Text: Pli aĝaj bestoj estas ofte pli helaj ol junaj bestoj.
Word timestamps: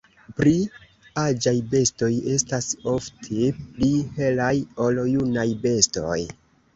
Pli 0.37 0.51
aĝaj 1.23 1.51
bestoj 1.73 2.07
estas 2.35 2.69
ofte 2.93 3.49
pli 3.75 3.89
helaj 4.15 4.49
ol 4.87 5.03
junaj 5.11 5.45
bestoj. 5.67 6.17